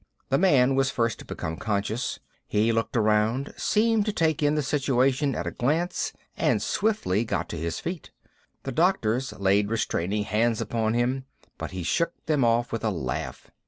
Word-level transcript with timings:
The 0.29 0.39
man 0.39 0.73
was 0.73 0.89
first 0.89 1.19
to 1.19 1.25
become 1.25 1.57
conscious. 1.57 2.19
He 2.47 2.71
looked 2.71 2.97
around, 2.97 3.53
seemed 3.55 4.03
to 4.07 4.11
take 4.11 4.41
in 4.41 4.55
the 4.55 4.63
situation 4.63 5.35
at 5.35 5.45
a 5.45 5.51
glance, 5.51 6.11
and 6.35 6.59
swiftly 6.59 7.23
got 7.23 7.47
to 7.49 7.55
his 7.55 7.79
feet. 7.79 8.09
The 8.63 8.71
doctors 8.71 9.31
laid 9.33 9.69
restraining 9.69 10.23
hands 10.23 10.59
upon 10.59 10.95
him, 10.95 11.25
but 11.59 11.69
he 11.69 11.83
shook 11.83 12.13
them 12.25 12.43
off 12.43 12.71
with 12.71 12.83
a 12.83 12.89
laugh. 12.89 13.51